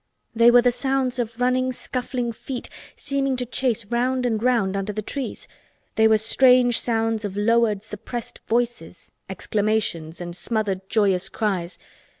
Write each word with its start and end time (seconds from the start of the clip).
They 0.33 0.49
were 0.49 0.63
the 0.63 0.71
sounds 0.71 1.19
of 1.19 1.39
running 1.39 1.71
scuffling 1.71 2.31
feet 2.31 2.69
seeming 2.95 3.35
to 3.37 3.45
chase 3.45 3.85
round 3.85 4.25
and 4.25 4.41
round 4.41 4.75
under 4.75 4.91
the 4.91 5.03
trees, 5.03 5.47
they 5.93 6.07
were 6.07 6.17
strange 6.17 6.79
sounds 6.79 7.23
of 7.23 7.37
lowered 7.37 7.83
suppressed 7.83 8.39
voices—exclamations 8.47 10.19
and 10.19 10.35
smothered 10.35 10.89
joyous 10.89 11.29
cries. 11.29 11.77